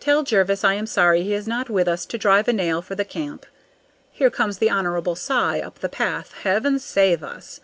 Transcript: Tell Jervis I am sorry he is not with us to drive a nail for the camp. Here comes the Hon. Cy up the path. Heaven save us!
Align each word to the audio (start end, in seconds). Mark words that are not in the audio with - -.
Tell 0.00 0.24
Jervis 0.24 0.64
I 0.64 0.74
am 0.74 0.86
sorry 0.86 1.22
he 1.22 1.32
is 1.32 1.46
not 1.46 1.70
with 1.70 1.86
us 1.86 2.04
to 2.04 2.18
drive 2.18 2.48
a 2.48 2.52
nail 2.52 2.82
for 2.82 2.96
the 2.96 3.04
camp. 3.04 3.46
Here 4.10 4.28
comes 4.28 4.58
the 4.58 4.68
Hon. 4.68 5.14
Cy 5.14 5.60
up 5.60 5.78
the 5.78 5.88
path. 5.88 6.32
Heaven 6.42 6.80
save 6.80 7.22
us! 7.22 7.60